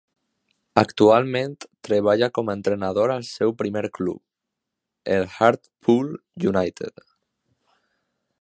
Actualment 0.81 1.51
treballa 1.87 2.29
com 2.37 2.49
a 2.49 2.55
entrenador 2.59 3.13
al 3.17 3.27
seu 3.29 3.55
primer 3.61 3.85
club, 3.99 4.19
el 5.19 5.31
Hartlepool 5.37 6.13
United. 6.53 7.09